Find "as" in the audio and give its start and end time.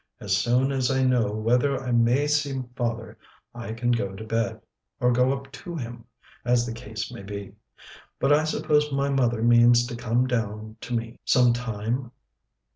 0.19-0.35, 0.71-0.89, 6.43-6.65